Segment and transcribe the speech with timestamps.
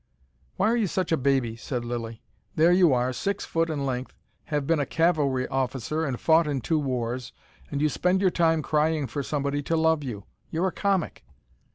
[0.57, 2.23] "Why are you such a baby?" said Lilly.
[2.55, 6.59] "There you are, six foot in length, have been a cavalry officer and fought in
[6.61, 7.33] two wars,
[7.69, 10.25] and you spend your time crying for somebody to love you.
[10.49, 11.23] You're a comic."